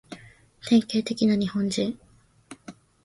[0.67, 1.99] 典型的な日本人